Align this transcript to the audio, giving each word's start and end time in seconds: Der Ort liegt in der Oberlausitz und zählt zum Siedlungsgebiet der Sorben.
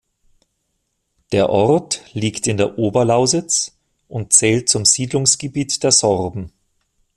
Der 1.31 1.49
Ort 1.51 2.01
liegt 2.13 2.47
in 2.47 2.57
der 2.57 2.79
Oberlausitz 2.79 3.77
und 4.07 4.33
zählt 4.33 4.67
zum 4.67 4.83
Siedlungsgebiet 4.83 5.83
der 5.83 5.91
Sorben. 5.91 6.51